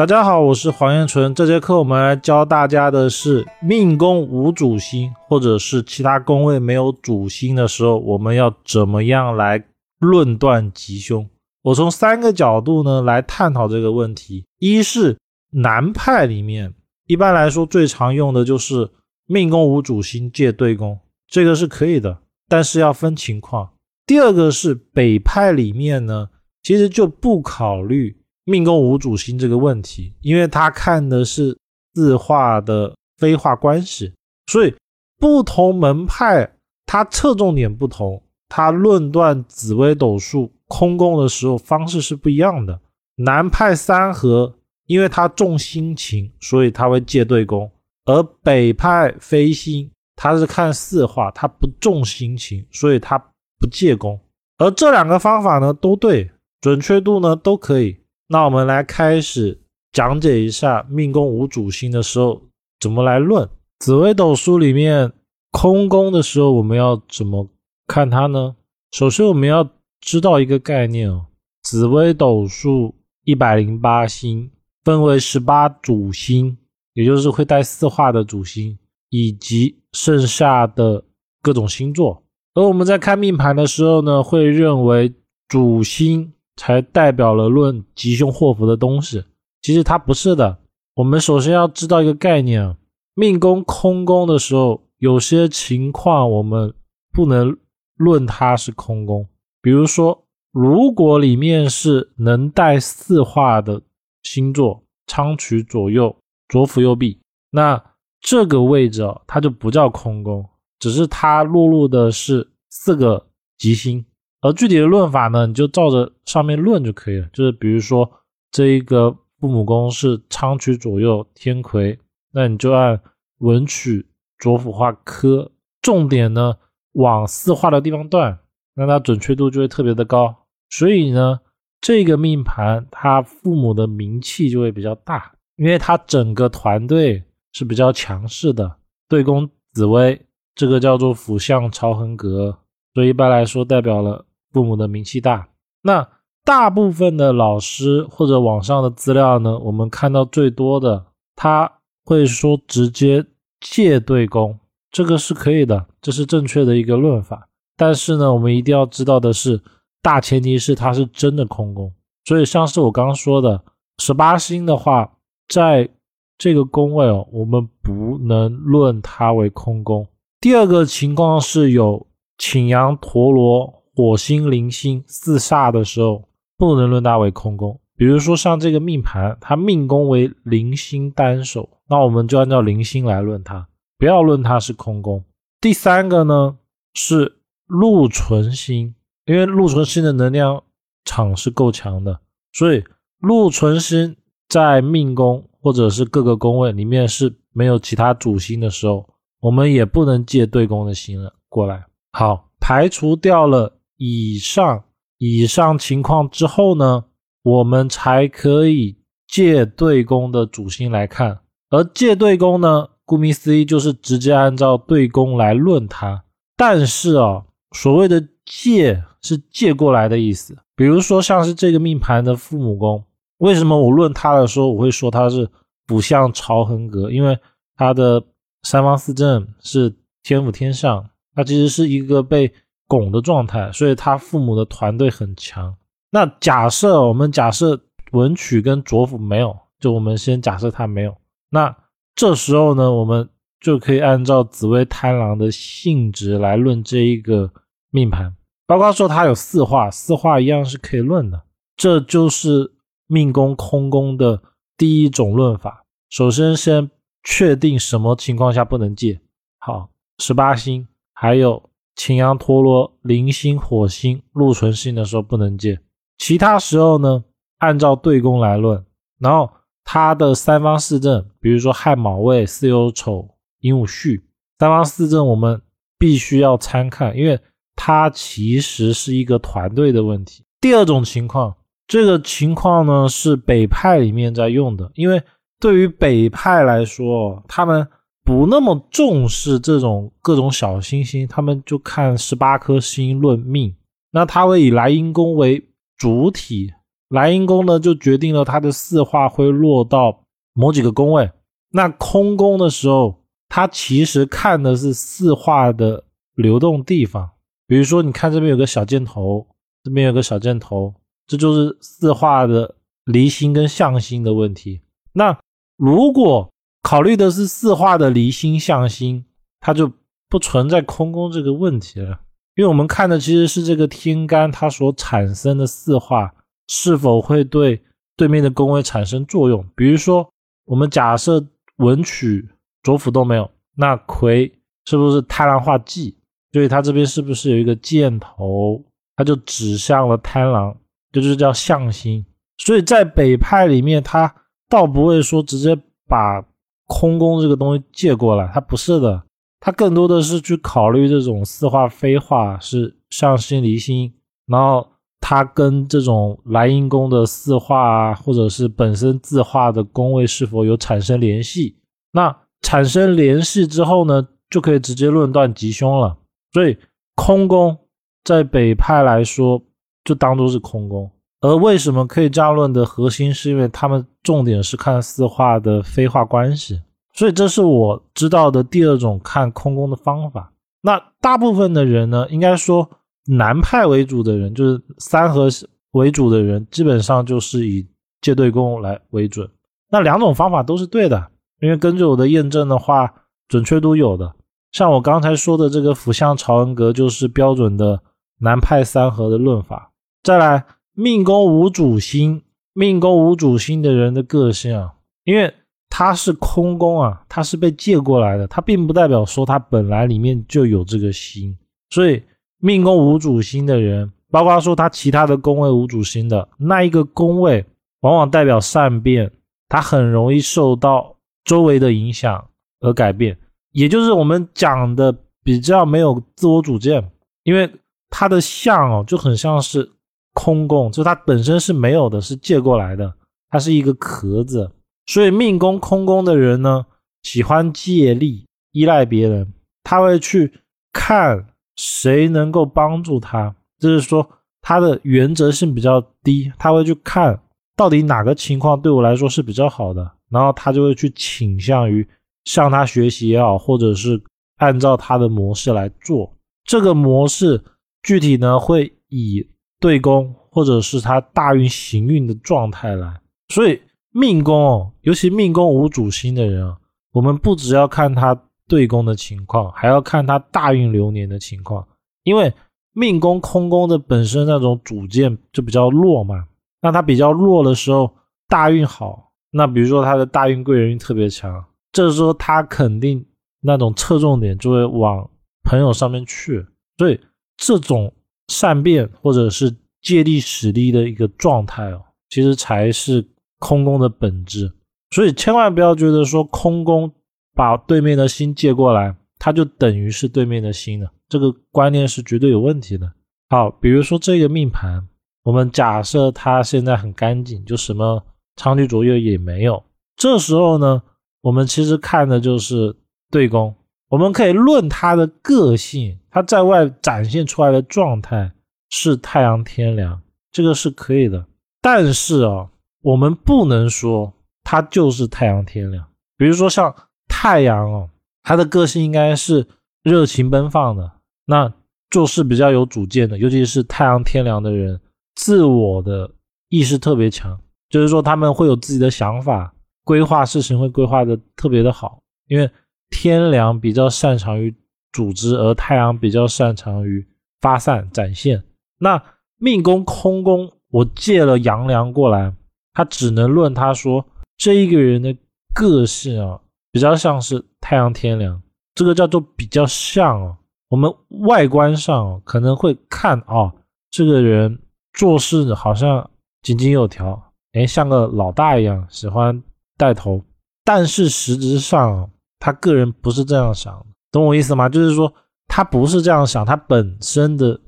[0.00, 1.34] 大家好，我是黄彦纯。
[1.34, 9.62] 这节课我们来教大家的是命宫无主星，或者是其他宫位没有主星的时候，我们要怎么样来
[9.98, 11.28] 论断吉凶？
[11.60, 14.46] 我从三个角度呢来探讨这个问题。
[14.58, 15.18] 一是
[15.50, 16.72] 南派里面，
[17.06, 18.88] 一般来说最常用的就是
[19.26, 20.98] 命宫无主星借对宫，
[21.28, 23.68] 这个是可以的，但是要分情况。
[24.06, 26.30] 第二个是北派里面呢，
[26.62, 28.16] 其实就不考虑。
[28.44, 31.56] 命宫无主星这个问题，因为他看的是
[31.94, 34.12] 四化的飞化关系，
[34.46, 34.74] 所以
[35.18, 36.50] 不同门派
[36.86, 42.80] 它侧重点不同，它论断紫微斗数空宫的时候方式是不一样的。
[43.16, 47.68] 南派三合，因为它重心情，所以他会借对宫；
[48.06, 53.18] 而北派飞星，他是看四化，他不重心情，所以他
[53.58, 54.18] 不借宫。
[54.56, 57.99] 而这两个方法呢，都对，准确度呢都可以。
[58.32, 59.60] 那我们来开始
[59.92, 62.40] 讲解一下命宫无主星的时候
[62.78, 63.48] 怎么来论
[63.80, 65.12] 紫微斗数里面
[65.50, 67.48] 空宫的时候我们要怎么
[67.88, 68.54] 看它呢？
[68.92, 69.68] 首先我们要
[70.00, 71.26] 知道一个概念哦，
[71.64, 74.48] 紫微斗数一百零八星
[74.84, 76.56] 分为十八主星，
[76.94, 78.78] 也就是会带四化的主星，
[79.08, 81.02] 以及剩下的
[81.42, 82.22] 各种星座。
[82.54, 85.12] 而我们在看命盘的时候呢，会认为
[85.48, 86.32] 主星。
[86.60, 89.24] 才代表了论吉凶祸福的东西，
[89.62, 90.58] 其实它不是的。
[90.92, 92.76] 我们首先要知道一个概念，
[93.14, 96.74] 命宫空宫的时候，有些情况我们
[97.14, 97.56] 不能
[97.96, 99.26] 论它是空宫。
[99.62, 103.80] 比如说，如果里面是能带四化的
[104.22, 106.14] 星座，昌曲左右、
[106.50, 107.18] 左辅右弼，
[107.52, 107.82] 那
[108.20, 110.46] 这个位置，它就不叫空宫，
[110.78, 114.04] 只是它落入的是四个吉星。
[114.42, 117.28] 而具体的论法呢，你就照着上面论就可以了。
[117.32, 118.10] 就是比如说，
[118.50, 121.98] 这一个父母宫是昌曲左右天魁，
[122.32, 122.98] 那你就按
[123.38, 124.06] 文曲
[124.38, 125.52] 左辅化科，
[125.82, 126.54] 重点呢
[126.92, 128.38] 往四化的地方断，
[128.74, 130.34] 那它准确度就会特别的高。
[130.70, 131.40] 所以呢，
[131.82, 138.76] 这个命盘他父母的名气就会比较大，因为他整个团队是比较强势的。
[139.06, 140.24] 对宫紫薇，
[140.54, 142.58] 这个叫做辅相朝横格，
[142.94, 144.24] 所以一般来说代表了。
[144.52, 145.48] 父母的名气大，
[145.82, 146.08] 那
[146.44, 151.06] 大部分的老师或者网上的资料呢，我们看到最多的，
[151.36, 151.70] 他
[152.04, 153.24] 会说直接
[153.60, 154.58] 借对宫，
[154.90, 157.48] 这个是可以的，这是正确的一个论法。
[157.76, 159.60] 但是呢，我们一定要知道的是，
[160.02, 161.92] 大前提是它是真的空宫。
[162.24, 163.62] 所以像是我刚说的
[163.98, 165.12] 十八星的话，
[165.48, 165.88] 在
[166.36, 170.06] 这个宫位哦，我们不能论它为空宫。
[170.40, 172.06] 第二个情况是有
[172.38, 173.79] 请羊陀罗。
[173.94, 177.78] 火星、零星四煞的时候，不能论它为空宫。
[177.96, 183.68] 比如说像这个命盘，它命宫为零星单手，那我们就按照零星来论它，
[183.98, 185.22] 不要论它是空宫。
[185.60, 186.56] 第三个呢
[186.94, 188.94] 是禄存星，
[189.26, 190.62] 因为禄存星的能量
[191.04, 192.20] 场是够强的，
[192.52, 192.82] 所以
[193.18, 194.16] 禄存星
[194.48, 199.06] 在命宫或者是各个宫位里面是没有其他主星的时候，
[199.40, 201.84] 我们也不能借对宫的星了过来。
[202.12, 203.76] 好，排除掉了。
[204.02, 204.84] 以上
[205.18, 207.04] 以上情况之后呢，
[207.42, 208.96] 我们才可以
[209.28, 211.40] 借对宫的主星来看。
[211.68, 216.24] 而借对宫呢，顾名思义就是直接按照对宫来论它。
[216.56, 220.56] 但是啊，所谓的借是借过来的意思。
[220.74, 223.04] 比如说像是这个命盘的父母宫，
[223.36, 225.46] 为什么我论它的时候我会说它是
[225.86, 227.10] 辅相朝横格？
[227.10, 227.38] 因为
[227.76, 228.24] 它的
[228.62, 232.50] 三方四正是天府天上，它其实是一个被。
[232.90, 235.72] 拱的状态，所以他父母的团队很强。
[236.10, 237.80] 那假设我们假设
[238.10, 241.16] 文曲跟左辅没有，就我们先假设他没有。
[241.50, 241.72] 那
[242.16, 243.28] 这时候呢，我们
[243.60, 247.48] 就可以按照紫薇贪狼的性质来论这一个
[247.92, 248.34] 命盘，
[248.66, 251.40] 包括说他有四化，四化一样是可以论的。
[251.76, 252.72] 这就是
[253.06, 254.42] 命宫空宫的
[254.76, 255.84] 第一种论法。
[256.08, 256.90] 首先先
[257.22, 259.20] 确定什么情况下不能借。
[259.60, 261.69] 好，十八星还有。
[261.96, 265.78] 擎羊、陀罗、零星、火星、禄存星的时候不能借，
[266.18, 267.24] 其他时候呢，
[267.58, 268.84] 按照对宫来论。
[269.18, 269.50] 然后
[269.84, 273.28] 它的三方四正，比如说亥卯未、巳酉丑、
[273.60, 274.22] 寅午戌，
[274.58, 275.60] 三方四正我们
[275.98, 277.38] 必须要参看，因为
[277.76, 280.44] 它其实是一个团队的问题。
[280.60, 281.54] 第二种情况，
[281.86, 285.22] 这个情况呢是北派里面在用的，因为
[285.58, 287.86] 对于北派来说，他们。
[288.24, 293.74] 不那么重视这种各种小星星，他们就看十八颗星论命。
[294.12, 296.72] 那他会以莱茵宫为主体
[297.08, 300.22] 莱茵宫呢就决定了它的四化会落到
[300.52, 301.30] 某几个宫位。
[301.72, 307.30] 那空宫的时候，它其实看的是四化的流动地方。
[307.66, 309.46] 比如说，你看这边有个小箭头，
[309.84, 310.92] 这边有个小箭头，
[311.26, 312.74] 这就是四化的
[313.04, 314.80] 离心跟向心的问题。
[315.12, 315.38] 那
[315.76, 316.50] 如果
[316.82, 319.24] 考虑的是四化的离心向心，
[319.60, 319.92] 它就
[320.28, 322.20] 不存在空宫这个问题了。
[322.56, 326.34] 因为我们看的其实是这个天干它所产生的四化
[326.68, 327.82] 是否会对
[328.16, 329.64] 对面的宫位产生作用。
[329.74, 330.28] 比如说，
[330.66, 331.44] 我们假设
[331.76, 332.48] 文曲
[332.82, 334.52] 左辅都没有，那魁
[334.86, 336.16] 是不是贪狼化忌？
[336.52, 338.84] 所以它这边是不是有一个箭头？
[339.16, 340.76] 它就指向了贪狼，
[341.12, 342.24] 这就是叫向心。
[342.58, 344.34] 所以在北派里面，他
[344.68, 346.44] 倒不会说直接把
[346.92, 349.22] 空宫这个东西借过来，他不是的，
[349.60, 354.12] 他更多的是去考虑这种四化飞化是向心离心，
[354.46, 354.88] 然后
[355.20, 361.76] 它跟这种莱茵宫的四化啊，或者是本身字画的宫位是否有产生联系？
[362.12, 366.18] 那产生联系之后呢，就可以直接论断吉凶了。
[366.52, 366.76] 所以
[367.14, 367.78] 空宫
[368.24, 369.62] 在北派来说，
[370.02, 371.08] 就当做是空宫。
[371.40, 376.80] 而为什么可以这样论的核心，是因为他们重点是看四化的飞化关系。
[377.12, 380.52] 所以这是我知道的第二种看空宫的方法。
[380.82, 382.88] 那大部分的人呢，应该说
[383.26, 385.48] 南派为主的人，就是三合
[385.92, 387.86] 为主的人，基本上就是以
[388.20, 389.48] 借对宫来为准。
[389.90, 393.12] 那两种方法都是对的，因为根据我的验证的话，
[393.48, 394.34] 准确度有的。
[394.72, 398.00] 像我刚才说的这个辅相朝恩格，就是标准的
[398.38, 399.90] 南派三合的论法。
[400.22, 400.64] 再来，
[401.00, 402.42] 命宫无主星，
[402.74, 404.92] 命宫无主星的人的个性啊，
[405.24, 405.50] 因为
[405.88, 411.56] 他是空宫啊，他是被借过来的，他并不代表说他本来里面就有这个星。
[411.88, 412.22] 所以，
[412.58, 417.64] 命宫无主星的人，包括说他其他的宫位无主星的那一个宫位，
[418.00, 419.32] 往往代表善变，
[419.70, 422.46] 他很容易受到周围的影响
[422.80, 423.38] 而改变。
[423.72, 427.10] 也就是我们讲的比较没有自我主见，
[427.44, 427.72] 因为
[428.10, 429.90] 他的相哦就很像是
[430.32, 433.14] 空宫，就它本身是没有的，是借过来的，
[433.48, 434.70] 它是一个壳子。
[435.06, 436.86] 所以命宫空宫的人呢，
[437.22, 440.52] 喜欢借力，依赖别人，他会去
[440.92, 441.46] 看
[441.76, 444.28] 谁能够帮助他，就是说
[444.60, 447.40] 他的原则性比较低，他会去看
[447.76, 452.06] 到底哪个情况对我来说是比较好的，然后他就会去倾向于。
[452.46, 454.20] 向他学习也好，或者是
[454.56, 456.34] 按照他的模式来做，
[456.64, 457.62] 这个模式
[458.02, 459.46] 具体呢会以
[459.80, 463.20] 对宫或者是他大运行运的状态来。
[463.48, 463.80] 所以
[464.12, 466.76] 命宫哦，尤其命宫无主星的人啊，
[467.12, 471.84] 我们不只要看他对宫的情况，还要看他大运流年的情况。
[472.22, 472.52] 因为
[472.92, 476.46] 命宫空宫的本身那种主见就比较弱嘛，
[476.82, 478.12] 那他比较弱的时候，
[478.48, 481.64] 大运好，那比如说他的大运贵人运特别强。
[481.92, 483.24] 这时候他肯定
[483.60, 485.28] 那种侧重点就会往
[485.64, 486.64] 朋友上面去，
[486.98, 487.18] 所以
[487.56, 488.12] 这种
[488.50, 493.26] 善变或者是借力使力的一个状态哦，其实才是
[493.58, 494.70] 空宫的本质。
[495.12, 497.10] 所以千万不要觉得说空宫
[497.54, 503.10] 把对面的心借过来，它就等于是对面的心了，这个观念是绝对有问题的。
[503.48, 505.08] 好，比如说这个命盘，
[505.44, 508.22] 我们假设它现在很干净，就什么
[508.56, 509.82] 长局卓越也没有，
[510.16, 511.02] 这时候呢？
[511.42, 512.94] 我们其实看的就是
[513.30, 513.74] 对宫，
[514.10, 518.50] 我们可以论他的个性，他在外展现出来的状态
[518.90, 521.46] 是太阳天梁，这个是可以的。
[521.80, 522.68] 但是啊，
[523.02, 526.04] 我们不能说他就是太阳天梁。
[526.36, 526.92] 比如说像
[527.28, 528.10] 太阳哦，
[528.42, 529.64] 他的个性应该是
[530.02, 531.12] 热情奔放的，
[531.46, 531.72] 那
[532.10, 535.00] 做事比较有主见的，尤其是太阳天梁的人，
[535.36, 536.28] 自我的
[536.68, 537.56] 意识特别强，
[537.88, 539.72] 就是说他们会有自己的想法。
[540.02, 542.68] 规划事情会规划的特别的好，因为
[543.10, 544.74] 天梁比较擅长于
[545.12, 547.26] 组织，而太阳比较擅长于
[547.60, 548.62] 发散展现。
[548.98, 549.22] 那
[549.58, 552.52] 命宫空宫，我借了阳梁过来，
[552.94, 554.24] 他只能论他说
[554.56, 555.36] 这一个人的
[555.74, 556.60] 个性啊，
[556.92, 558.62] 比较像是太阳天梁，
[558.94, 560.56] 这个叫做比较像哦。
[560.88, 561.12] 我们
[561.42, 563.72] 外观上可能会看啊，
[564.10, 564.78] 这个人
[565.12, 566.30] 做事好像
[566.62, 569.62] 井井有条，哎，像个老大一样，喜欢。
[569.96, 570.42] 带头，
[570.82, 574.88] 但是实质上他个人不是这样想的，懂我意思吗？
[574.88, 575.32] 就是说
[575.66, 577.80] 他不是这样想，他本身的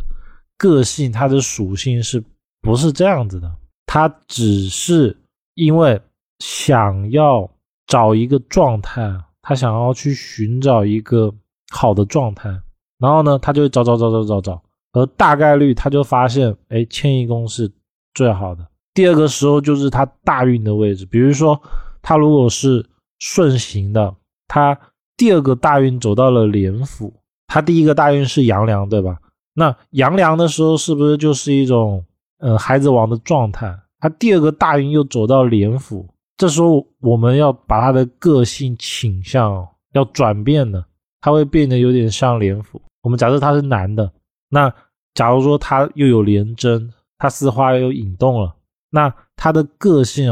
[0.57, 2.25] 个性、他的属性是
[2.61, 3.52] 不是这样子的？
[3.87, 5.17] 他只是
[5.55, 6.00] 因为
[6.38, 7.49] 想要
[7.87, 11.33] 找一个状态，他想要去寻找一个
[11.71, 12.49] 好的状态，
[12.99, 14.62] 然后呢，他就找找找找找找，
[14.93, 17.71] 而大概率他就发现，哎，迁移宫是
[18.14, 21.61] 最好的，第二个时候就是他大运的位置，比如说
[22.00, 22.87] 他如果是
[23.19, 24.14] 顺行的，
[24.54, 24.78] 他
[25.16, 27.11] 第二个大运走到了廉府，
[27.47, 29.18] 他第一个大运是阳梁，对吧？
[29.54, 32.04] 那阳梁的时候是不是就是一种
[32.38, 33.75] 呃孩子王的状态？
[33.99, 36.06] 他第二个大运又走到廉府，
[36.37, 40.85] 这时候我们要把他的个性倾向要转变的，
[41.23, 42.78] 他会变得有点像廉府。
[43.00, 44.12] 我们假设他是男的，
[44.50, 44.71] 那
[45.14, 48.54] 假如说他又有廉贞，他四化又引动了，
[48.90, 50.26] 那他的个性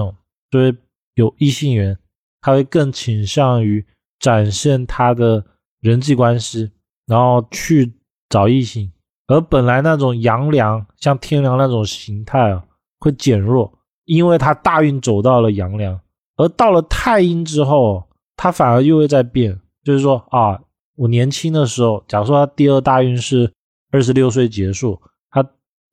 [0.51, 0.77] 就会
[1.15, 1.97] 有异性缘，
[2.43, 3.83] 他会更倾向于
[4.21, 5.45] 展现他的
[5.81, 6.71] 人际关系，
[7.07, 7.93] 然后去
[8.29, 8.93] 找异性。
[9.27, 12.65] 而本来那种阳梁像天梁那种形态啊。
[13.03, 13.73] 会减弱，
[14.05, 15.99] 因为他大运走到了阳梁，
[16.37, 19.59] 而到了太阴之后，他反而又会在变。
[19.83, 20.61] 就是说啊，
[20.97, 23.51] 我年轻的时候，假如说他第二大运是
[23.91, 25.01] 二十六岁结束，
[25.31, 25.43] 他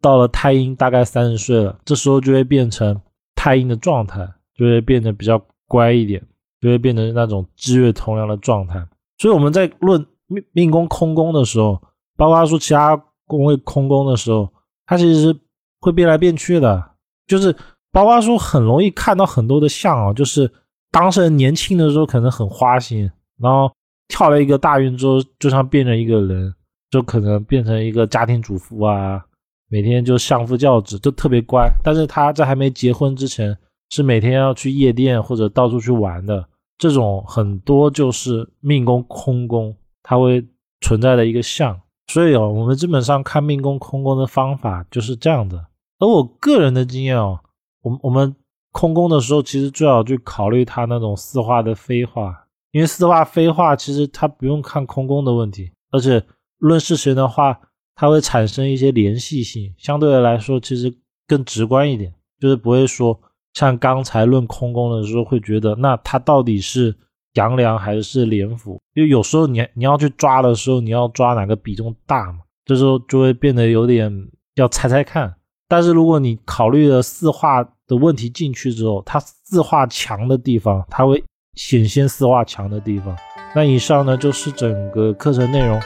[0.01, 3.01] 到了太阴大概三十岁了，这时候就会变成
[3.35, 6.21] 太阴的状态，就会变得比较乖一点，
[6.61, 8.85] 就会变成那种日月同僚的状态。
[9.17, 11.81] 所以我们在论命命宫空宫的时候，
[12.15, 12.95] 包括说其他
[13.25, 14.47] 宫位空宫的时候，
[14.85, 15.35] 它其实
[15.79, 16.91] 会变来变去的。
[17.25, 17.53] 就是
[17.91, 20.49] 包括说很容易看到很多的像啊，就是
[20.91, 23.69] 当事人年轻的时候可能很花心，然后
[24.07, 26.53] 跳了一个大运之后，就像变成一个人，
[26.89, 29.21] 就可能变成一个家庭主妇啊，
[29.69, 31.69] 每天就相夫教子，就特别乖。
[31.83, 33.57] 但是他在还没结婚之前，
[33.89, 36.47] 是每天要去夜店或者到处去玩的。
[36.77, 40.45] 这种很多就是命宫空宫，它会
[40.81, 41.81] 存在的一个像。
[42.07, 45.65] 所以哦，我们基本上看命宫空宫的方法就是这样的。
[45.99, 47.39] 而我个人的经验哦，
[47.81, 48.35] 我我们
[48.71, 56.23] 空宫的时候，其实最好去考虑它那种四化的飞化，因为四化飞化其实它不用看空宫的问题，而且
[56.59, 57.59] 论事情的话，
[57.95, 60.95] 它会产生一些联系性，相对的来说其实
[61.27, 63.19] 更直观一点，就是不会说
[63.57, 66.95] 像刚才论空宫的时候会觉得那它到底是
[67.33, 74.13] 阳梁还是连府，因为有时候你你要去抓的时候，你要抓哪个比重大嘛，这时候就会变得有点
[74.57, 75.33] 要猜猜看。
[75.67, 81.23] 但是如果你考虑了四化的问题进去之后，它四化强的地方，它会
[81.55, 83.17] 显现四化强的地方。
[83.55, 85.81] 那以上呢就是整个课程内容。